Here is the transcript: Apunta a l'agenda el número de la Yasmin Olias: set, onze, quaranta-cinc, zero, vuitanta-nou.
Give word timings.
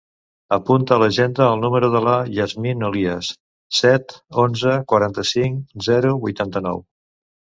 Apunta 0.55 0.93
a 0.95 1.01
l'agenda 1.01 1.43
el 1.55 1.59
número 1.65 1.89
de 1.95 1.99
la 2.05 2.13
Yasmin 2.37 2.81
Olias: 2.87 3.29
set, 3.81 4.17
onze, 4.45 4.73
quaranta-cinc, 4.93 5.61
zero, 5.89 6.17
vuitanta-nou. 6.27 6.83